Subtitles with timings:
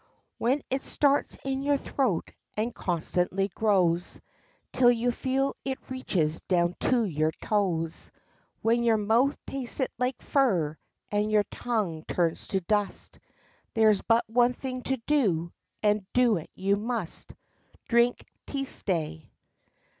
[0.39, 4.19] When it starts in your throat and constantly grows,
[4.73, 8.09] Till you feel that it reaches down to your toes,
[8.63, 10.75] When your mouth tastes like fur
[11.11, 13.19] And your tongue turns to dust,
[13.75, 15.53] There's but one thing to do,
[15.83, 17.35] And do it you must,
[17.87, 19.29] Drink teestay.